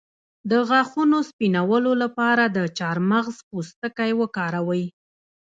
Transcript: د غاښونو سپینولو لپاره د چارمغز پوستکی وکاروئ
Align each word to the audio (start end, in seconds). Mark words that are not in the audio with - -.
د 0.49 0.51
غاښونو 0.69 1.17
سپینولو 1.29 1.91
لپاره 2.03 2.43
د 2.57 2.57
چارمغز 2.77 3.35
پوستکی 3.49 4.11
وکاروئ 4.21 4.85